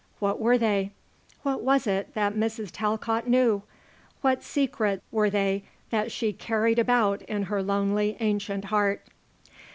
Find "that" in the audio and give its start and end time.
2.15-2.33, 5.91-6.11